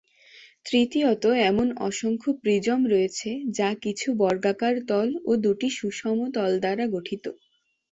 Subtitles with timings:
[0.65, 7.25] তৃতীয়ত এমন অসংখ্য প্রিজম রয়েছে যা কিছু বর্গাকার তল এবং দুটি সুষম তল দ্বারা গঠিত।